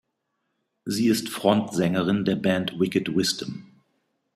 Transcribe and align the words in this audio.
Sie 0.83 1.09
ist 1.09 1.29
Frontsängerin 1.29 2.25
der 2.25 2.35
Band 2.35 2.79
Wicked 2.79 3.15
Wisdom. 3.15 3.67